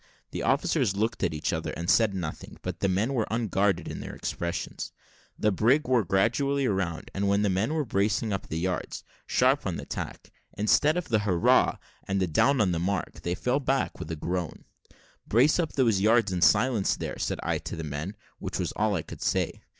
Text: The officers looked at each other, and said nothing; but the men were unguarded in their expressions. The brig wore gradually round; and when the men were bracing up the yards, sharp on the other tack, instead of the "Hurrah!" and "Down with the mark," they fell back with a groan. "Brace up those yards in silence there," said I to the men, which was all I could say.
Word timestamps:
The 0.31 0.41
officers 0.41 0.95
looked 0.95 1.21
at 1.23 1.31
each 1.31 1.53
other, 1.53 1.71
and 1.77 1.87
said 1.87 2.15
nothing; 2.15 2.57
but 2.63 2.79
the 2.79 2.89
men 2.89 3.13
were 3.13 3.27
unguarded 3.29 3.87
in 3.87 3.99
their 3.99 4.15
expressions. 4.15 4.91
The 5.37 5.51
brig 5.51 5.87
wore 5.87 6.03
gradually 6.03 6.67
round; 6.67 7.11
and 7.13 7.27
when 7.27 7.43
the 7.43 7.51
men 7.51 7.75
were 7.75 7.85
bracing 7.85 8.33
up 8.33 8.47
the 8.47 8.57
yards, 8.57 9.03
sharp 9.27 9.67
on 9.67 9.75
the 9.75 9.83
other 9.83 9.89
tack, 9.89 10.31
instead 10.57 10.97
of 10.97 11.09
the 11.09 11.19
"Hurrah!" 11.19 11.77
and 12.07 12.33
"Down 12.33 12.57
with 12.57 12.71
the 12.71 12.79
mark," 12.79 13.21
they 13.21 13.35
fell 13.35 13.59
back 13.59 13.99
with 13.99 14.09
a 14.09 14.15
groan. 14.15 14.65
"Brace 15.27 15.59
up 15.59 15.73
those 15.73 16.01
yards 16.01 16.31
in 16.31 16.41
silence 16.41 16.95
there," 16.95 17.19
said 17.19 17.39
I 17.43 17.59
to 17.59 17.75
the 17.75 17.83
men, 17.83 18.15
which 18.39 18.57
was 18.57 18.71
all 18.71 18.95
I 18.95 19.03
could 19.03 19.21
say. 19.21 19.61